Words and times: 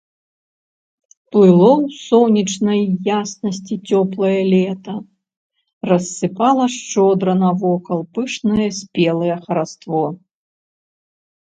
Плыло 1.33 1.67
ў 1.83 1.87
сонечнай 2.09 2.81
яснасці 3.17 3.75
цёплае 3.89 4.39
лета, 4.53 4.95
рассыпала 5.91 6.65
шчодра 6.77 7.33
навокал 7.43 8.01
пышнае 8.17 8.69
спелае 8.81 9.35
хараство. 9.45 10.01